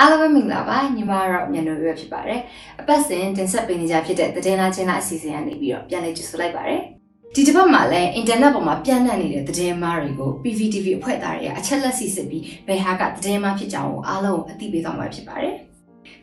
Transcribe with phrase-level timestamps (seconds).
[0.00, 2.40] အားလုံးပဲမင်္ဂလာပါညီမတော့မြန်လို့ရဖြစ်ပါတယ်
[2.80, 6.80] အပတ်စဉ်တင်ဆက်ပေးနေကြဖြစ်တဲ့သတင်းလားချင်းလားအစီအစဉ်ကနေပြီးတော့ပြန်လည်ကြိုဆိုလိုက်ပါတယ်
[7.34, 15.54] ဒီတစ်ပတ်မှာလည်းအင်တာနက်ပေါ်မှာပြန့်နှံ့နေတဲ့သတင်းမှားတွေကို PVTV အဖွဲ့သားတွေကအချက်လက်စီစစ်ပြီးဘယ်ဟာကသတင်းမှားဖြစ်ကြောင်းကိုအားလုံးကိုအသိပေးသွားမှာဖြစ်ပါတယ်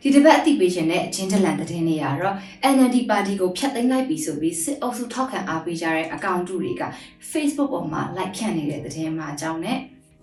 [0.02, 2.36] ဒီတစ်ပတ်အသိပေးခြင်းနဲ့အချင်းတလန်သတင်းတွေကတော့
[2.74, 6.82] NLD ပါတီကိုဖျက်သိမ်းလိုက်ပြီဆိုပြီးစစ်အုပ်စုထောက်ခံအားပေးကြတဲ့အကောင့်တူတွေက
[7.30, 9.78] Facebook ပေါ်မှာ like ဖြန့်နေတဲ့သတင်းမှာအကြောင်းနဲ့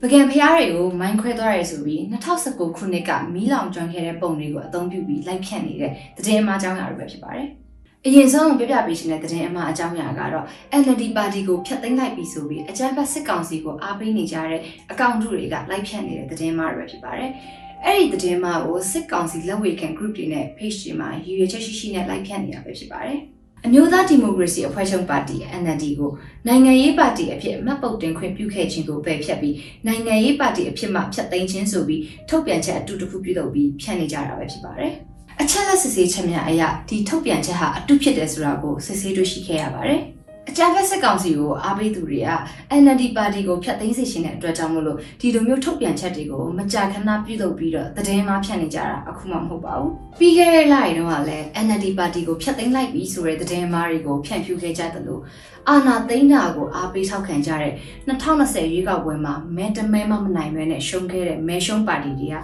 [0.06, 7.48] ပကံဖျားတွေကိုမိုင်းခွဲသွားရဲဆိုပြီး2019ခုနှစ်ကမီးလောင်ကျွမ်းခဲ့တဲ့ပုံတွေကိုအသုံးပြုပြီး like ဖြန့်နေတဲ့သတင်းအမှားအကြောင်းအရာတွေပဲဖြစ်ပါတယ်။
[8.06, 10.46] အရင်ဆုံးပြပြပေးရှင်တဲ့သတင်းအမှားအကြောင်းအရာကတော့
[10.82, 17.30] NLD ပါတီကိုဖျက်သိမ်းလိုက်ပြီဆိုပြီးအကြမ်းဖက်စစ်ကောင်စီကိုအားပေးနေကြတဲ့အကောင့်တူတွေက like ဖြန့်နေတဲ့သတင်းအမှားတွေပဲဖြစ်ပါတယ်။
[17.86, 23.20] အဲ့ဒီသတင်းမှာကိုစစ်ကောင်စီလက်ဝေခံ group တွေနဲ့ page တွေမှာရည်ရွယ်ချက်ရှိရှိနဲ့ like ဖြန့်နေတာပဲဖြစ်ပါတယ်။
[23.66, 26.12] အမျိုးသားဒီမိုကရေစီအဖွဲ့ချုပ်ပါတီ NLD ကို
[26.48, 29.56] နိုင်ငံရေးပါတီအဖြစ်မှတ်ပုတ်တင်ခွင့်ပြုခဲ့ခြင်းကိုပယ်ဖျက်ပြီး
[29.88, 34.94] နိုင်ငံရေးပါတီအဖြစ်မှဖျက်သိမ်းခြင်းဆိုပြီးထုတ်ပြန်ချက်အတူတခုပြုလုပ်ပြီးဖြန့်နေကြတာပဲဖြစ်ပါတယ်။
[35.42, 40.02] အချက်လက်စစ်ဆေးချက်များအရဒီထုတ်ပြန်ချက်ဟာအတုဖြစ်တယ်ဆိုတာကိုစစ်ဆေးတွေ့ရှိခဲ့ရပါတယ်။
[40.50, 42.30] အကြမ်းဖက်စစ်ကောင်စီကိုအားပေးသူတွေက
[42.82, 55.20] NLD ပါတီကိုဖျက်သိမ်းစေချင်တဲ့အတွက်ကြောင့်မို့လို့ဒီလိုမျိုးထုတ်ပြန်ချက်တွေကိုမကြာခဏပြုလုပ်ပြီးတော့သတင်းမှဖြန့်နေကြတာအခုမှမဟုတ်ပါဘူး။ပြီးခဲ့တဲ့လတွေတုန်းကလည်း NLD ပါတီကိုဖျက်သိမ်းလိုက်ပြီဆိုတဲ့သတင်းမှားတွေကိုဖြန့်ဖြူးခဲ့ကြသလို
[55.70, 57.74] အာဏာသိမ်းတာကိုအားပေးထောက်ခံကြတဲ့
[58.08, 62.36] 2020ရွေးကောက်ပွဲမှာမဲတမဲမမနိုင်မဲနဲ့ရှုံးခဲ့တဲ့မဲရှုံးပါတီတွေက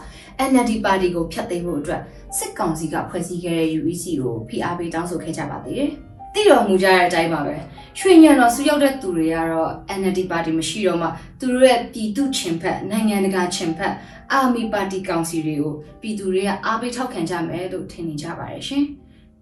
[0.50, 2.02] NLD ပါတီကိုဖျက်သိမ်းဖို့အတွက်
[2.38, 5.92] စစ်ကောင်စီကဖွဲ့စည်းခဲ့တဲ့ UEC ကိုဖိအားပေးတောင်းဆိုခဲ့ကြပါသေးတယ်။
[6.34, 7.56] သိတော်မူကြတဲ့အတိုင်းပါပဲ
[8.00, 11.08] ရွှေညံတော်ဆူရောက်တဲ့သူတွေကတော့ NLD ပါတီမရှိတော့မှ
[11.40, 13.94] သူတို့ရဲ့ပြည်သူချင်ဖက်နိုင်ငံတကာချင်ဖက်
[14.32, 18.86] အာမီပါတီကောင်စီတွေကိုပြည်သူတွေကအားပေးထောက်ခံကြမယ်လို့ထင်နေကြပါတယ်ရှင်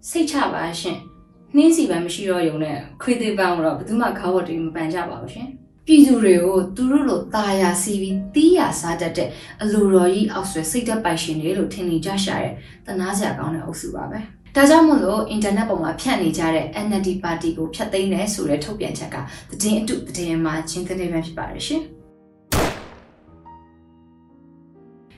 [0.08, 0.98] စိတ်ချပါရှင်
[1.56, 5.48] နှင်းစီပန်းမရှိတော့ရုံနဲ့ခွေးသေးပန်းတော့ဘယ်သူမှခါဝတ်တွေမပန်ကြပါဘူးရှင်
[5.86, 9.28] ပြည်သူတွေကိုသူတို့လိုตาရစီးပြီးတီးရစားတတ်တဲ့
[9.62, 12.54] အလိုတော်ကြီးအောက်ဆွဲစိတ်သက်ပိုင်ရှင်တွေလို့ထင်နေကြရှာတဲ့
[12.86, 14.18] တနာစရာကောင်းတဲ့အုပ်စုပါပဲ။
[14.60, 19.16] ဒါကြောင့်မို့လို့အင်တာနက်ပေါ်မှာဖြန့်နေကြတဲ့ NLD ပါတီကိုဖျက်သိမ်းတယ်ဆိုတဲ့ထုတ်ပြန်ချက်က
[19.50, 21.82] သတင်းအတုသတင်းမှာချင်းသတင်းပဲဖြစ်ပါတယ်ရှင်။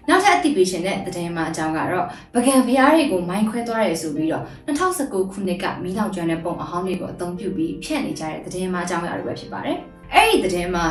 [0.08, 9.76] နောက်ထပ်အသိပေးရှင်တဲ့သတင်းမှာအကြောင်းကတော့ပကံဖျားတွေကိုမိုင်းခွဲသွားတယ်ဆိုပြီးတော့2019ခုနှစ်ကမီးလောင်ကျွမ်းတဲ့ပုံအဟောင်းတွေကိုအသုံးပြုပြီးဖြန့်နေကြတဲ့သတင်းမှာအကြောင်းအရာတွေပဲဖြစ်ပါတယ်။
[10.14, 10.84] အဲ့ဒီသတင်းမှာ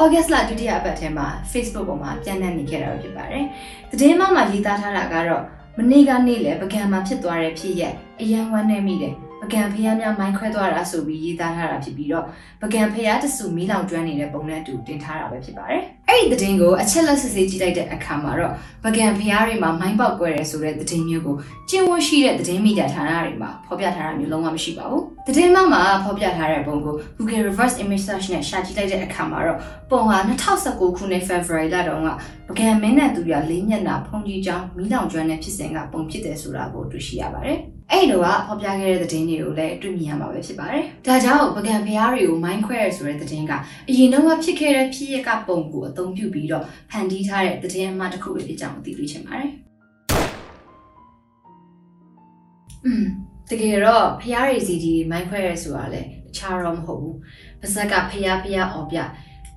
[0.00, 3.44] August လဒုတိယအပတ်ထဲမှာ Facebook ပေါ်မှာပြန့်နှံ့နေခဲ့တာဖြစ်ပါတယ်။
[3.90, 5.44] သတင်းမှာမှာရေးသားထားတာကတော့
[5.78, 12.24] မနေ့ကနေ့လေပကံမှာဖြစ်သွားတဲ့ဖြစ်ရက်အယံဝမ်းနေမိတယ် ပကံဖျားများမိုင်းခွဲသွားတာဆိုပြီးရေးသားထားတာဖြစ်ပြီးတော့
[12.62, 18.52] ပကံဖျားတဆူမီးလောင်ကျွမ်းနေတဲ့ပုံနဲ့အတူတင်ထားတာပဲဖြစ်ပါတယ်အဲ့ဒီသတင်းကိုအချက်လက်စစ်ဆေးကြည့်လိုက်တဲ့အခါမှာတော့
[18.84, 21.36] ပကံဖျားတွေမှာမိုင်းပေါက်ကွဲတယ်ဆိုတဲ့သတင်းမျိုးကို
[21.70, 29.58] ကျင့်ဝတ်ရှိတဲ့သတင်းမီဒီယာဌာနတွေမှာဖော်ပြထားတာမျိုးလုံးဝမရှိပါဘူးသတင်းမှမှာဖော်ပြထားတဲ့ပုံကို Google Reverse Image Search နဲ့ရှာကြည့်လိုက်တဲ့အခါမှာတော့
[29.90, 30.18] ပုံဟာ
[30.58, 32.08] 2019ခုနှစ် February လတုန်းက
[32.48, 37.58] ပကံမင်းနဲ့သူရလေးမျက်နှာဖုန်ကြီးချောင်းမီးလောင်ကျွမ်းတဲ့ဖြစ်စဉ်ကပုံဖြစ်တယ်ဆိုတာကိုတွေ့ရှိရပါတယ်
[37.92, 43.52] အဲ့လိုကဖော်ပြခဲ့တဲ့သတင်းတွေကိုလည်းတွေ့မြင်ရမှာပဲဖြစ်ပါတယ်။ဒါကြောင့်ပကံဖျားတွေကိုမိုင်းခွဲရဆိုတဲ့သတင်းက
[43.88, 49.52] အရင်တော့ဖြစ်ခဲ့တဲ့ဖြစ်ရက်ကပုံကိုအသုံးပြုပြီးတော့ဖန်တီးထားတဲ့သတင်းအမှတစ်ခုပဲဖြစ်ကြောင်းသိပေးချင်ပါတယ်။
[52.84, 53.04] อืม
[53.50, 57.16] တကယ်တော့ဖျားရည်စီဒီမိုင်းခွဲရဆိုတာလည်းတခြားတော့မဟုတ်ဘူး။
[57.60, 58.98] ပါဇက်ကဖျားဖျားအော်ပြ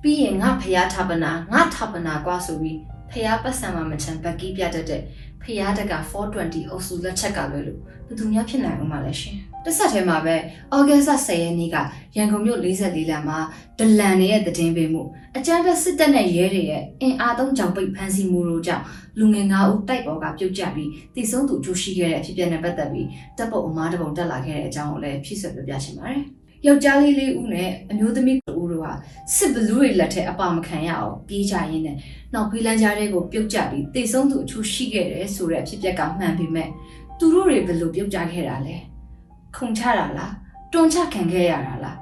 [0.02, 2.78] ပြီးရင်ငါဖျားထပနာငါထပနာကွာဆိုပြီး
[3.12, 5.02] ဖျားပတ်စံမှာမချမ်းဘက်ကီးပြတတ်တဲ့
[5.42, 10.34] ဖျားတက်က420အုပ်စုလက်ချက်ကလွယ်လို့ဘယ်သူများဖြစ်နိုင်ဦးမှာလဲရှင်တစ်ဆက်တည်းမှာပဲ
[10.74, 11.76] ဩဂတ်စ်10ရက်နေ့က
[12.16, 13.38] ရန်ကုန်မြို့44လမ်းမှာ
[13.78, 15.02] ဒလန်ရဲ့တည်င်းပေးမှု
[15.36, 18.84] အကြမ်းဖက်စစ်တပ်နဲ့ရဲတွေရဲ့အင်အားသုံးကြောင်ပိတ်ဖမ်းဆီးမှုတို့ကြောင့်
[19.18, 26.35] လူငယ်9ဦးတိုက်ပေါ်ကပြုတ်ကျပြီးတည်ဆုံးသူကြိုရှိခဲ့တဲ့အဖြစ်အပျက်နဲ့ပတ်သက်ပြီးတပ်ပုတ်အမားတပုံတက်လာခဲ့တဲ့အကြောင်းကိုလည်းဖြစ်ဆွပြပြချင်ပါတယ်
[26.66, 28.92] ယောက်ျားလေးလေးဦးနဲ့အမျိုးသမီးဦးတို့ဟာ
[29.36, 31.96] စစ်ဘလူးတွေလက်ထက်အပါမခံရအောင်ပြေးကြရင်းနဲ့
[32.34, 36.68] နောက်ဖေးလန်းကြားတဲ့ကိုပြုတ်ကျပြီးတိတ်ဆုံးသူအချို့ရှိခဲ့တယ်ဆိုတဲ့အဖြစ်အပျက်ကမှန်ပေမဲ့
[37.18, 38.76] သူတို့တွေဘယ်လိုပြုတ်ကျခဲ့တာလဲ
[39.56, 40.32] ခုံချတာလား
[40.72, 41.96] တွန်းချခံခဲ့ရတာလား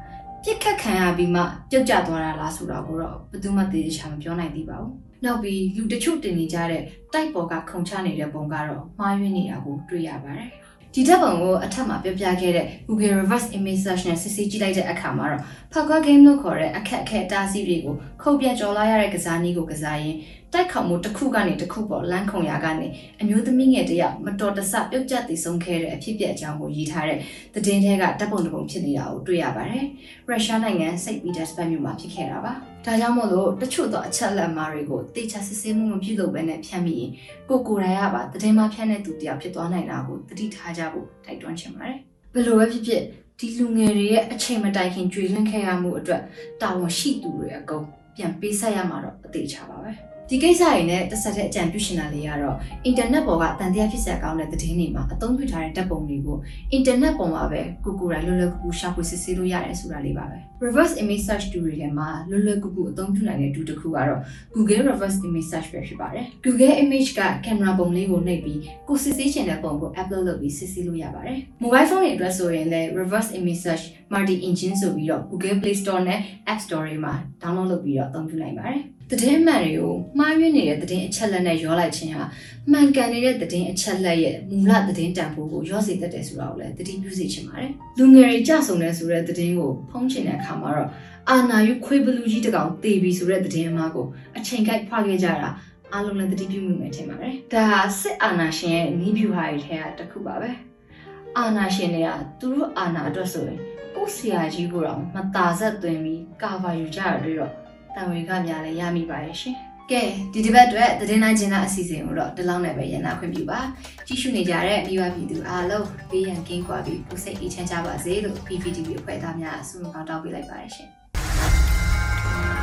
[0.45, 1.41] ပြစ်ခတ်ခံရပြီးမှ
[1.71, 4.93] ပြုတ်ကျသွားတာလားဆိုတော့ကိုတော့ဘယ်သူမှသိချာမပြောနိုင်သေးပါဘူး
[5.25, 10.51] နောက်ပြီးလူတချို့တင်နေကြတဲ့တိုက်ပေါ်ကခုံချနေတဲ့ပုံကတော့မှားယွင်းနေတာကိုတွေ့ရပါတယ်
[10.97, 15.43] ဒီဓာတ်ပုံကိုအထက်မှာပြပြခဲ့တဲ့ Google Reverse Image Search နဲ့စစ်ဆေးကြည့်လိုက်တဲ့အခါမှာတော့
[15.73, 20.17] Poker Game လို့ခေါ်တဲ့အခက်အခဲတားဆီးတွေကိုခုတ်ပြကြော်လာရတဲ့ကစားနည်းကိုကစားရင်
[20.53, 22.87] တိုက်ခေါမှုတစ်ခုကနေတစ်ခုပေါ်လမ်းခုံရာကနေ
[23.21, 27.19] အမျိုးသမီးငယ်တယောက်မတော်တဆပြုတ်ကျတည်ဆုံးခဲ့တဲ့အဖြစ်ပြက်အကြောင်းကိုရေးထားတဲ့
[27.55, 29.85] သတင်းထဲကတပ်ပုံတစ်ပုံဖြစ်နေတာကိုတွေ့ရပါတယ်။
[30.29, 32.53] ရုရှားနိုင်ငံစိတ်ပီတာစဘတ်မြို့မှာဖြစ်ခဲ့တာပါ။
[32.85, 37.11] ဒါကြောင့်မို့လို့တချို့သောအချက်လက်မှားတွေကိုတေချာစစ်ဆေးမှုမပြုလုပ်ဘဲနဲ့ဖြန့်မိရင်
[37.49, 41.99] ကိုကိုယ်တိုင်ရပါသတင်းမှားဖြန့်တဲ့သူတယောက်ဖြစ်သွားနိုင်တာကိုသတိထားကြဖို့တိုက်တွန်းချင်ပါတယ်။
[42.35, 43.03] ဘယ်လိုပဲဖြစ်ဖြစ်
[43.39, 46.23] ဒီလူငယ်တွေရဲ့အချိန်မတိုင်ခင်ကြွေလွင့်ခဲ့ရမှုအတွက်
[46.63, 47.85] တာဝန်ရှိသူတွေအကုန်
[48.17, 49.93] ပြန်ပေးဆက်ရမှာတော့အသေးချပါပဲ။
[50.31, 56.39] ဒီကိစ္စတွေနဲ့တစ်ဆက်တည်းအကြံပြုရှင်တာလေးကတော့အင်တာနက်ပေါ်ကတန်တရားဖြစ်ဆက်ကောင်းတဲ့သတင်းတွေမှာအသုံးပြုထားတဲ့ဓာတ်ပုံတွေကို
[56.73, 64.21] အင်တာနက်ပေါ်မှာပဲကိုကိုယ်တိုင်လွယ်လွယ်ကူကူရှာဖွေစစ်ဆေးလို့ရတယ်ဆိုတာလေးပါပဲ reverse image search tool တွေထဲမှာလွယ်လွယ်ကူကူအသုံးပြုနိုင်တဲ့ tool တစ်ခုကတော့
[64.55, 73.61] Google reverse image search ပဲဖြစ်ပါတယ် Google image ကကင်မရာပုံလေးကိုနှိပ်ပြီးကိုစစ်ဆေးချင်တဲ့ပုံကို upload လုပ်ပြီးစစ်ဆေးလို့ရပါတယ် mobile phone တွေအတွက်ဆိုရင်လည်း reverse image
[73.67, 76.21] search multi engine ဆိုပြီးတော့ Google Play Store နဲ့
[76.53, 82.25] App Store တွေမှာ download လုပ်ပြီးတော့အသုံးပြုနိုင်ပါတယ် သတင်းမှန်တွေကိုမှားယွင်းနေတဲ့သတင်းအချက်လက်နဲ့ရောလိုက်ခြင်းဟာ
[82.73, 90.91] မှန်ကန်နေတဲ့သတင်းအချက်လက်ရဲ့မူလသတင်းတန်ဖိုးကိုရောစေတတ်တယ်ဆိုတာကိုလည်းသတိပြုစေချင်ပါတယ်။လူငယ်တွေကြဆုံနေဆိုတဲ့သတင်းကိုဖုံးချင်တဲ့အခါမှာတော့
[91.31, 94.07] အာနာယုခွေးဘလူးကြီးတစ်ကောင်တေပြီဆိုတဲ့သတင်းအမှားကို
[94.39, 95.49] အချိန်ကိုက်ဖွာခဲ့ကြတာ
[95.93, 100.51] အားလုံးလည်းသတိပြုမိမယ်ထင်ပါတယ်။ဒါဟာစစ်အာဏာရှင်ရဲ့နီးဗျူဟာတွေထဲကတစ်ခုပါပဲ။
[101.39, 102.11] အာဏာရှင်တွေက
[102.41, 103.59] သူတို့အာဏာအတွက်ဆိုရင်
[103.97, 107.64] ကိုယ်ဆရာကြီးကိုတော့မตาဆက်သွင်းပြီးကာဗာယူကြရတွေ့တော့
[107.97, 109.57] တာဝန်ကများလည်းရမိပါရဲ့ရှင်။
[109.91, 110.03] ကဲ
[110.33, 113.61] ဒီဒီဘက်အတွက်သတင်းလိုက်ခြင်းသားအစီအစဉ်ကိုတော့ဒီလောက်နဲ့ပဲရနာခွင့်ပြုပါ။
[114.07, 120.91] ကြည့်ရှုနေကြတဲ့မိဘပြည်သူအားလုံးဘေးရန်ကင်းကွာပြီးကိုယ်စိတ်အေးချမ်းကြပါစေလို့ PPTV အဖွဲ့သားများအဆုတောင်းပေးလိုက်ပါရရှင်